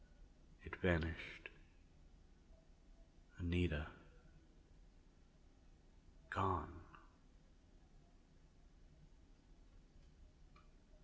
[0.65, 1.49] It vanished.
[3.39, 3.85] Anita
[6.31, 6.73] gone.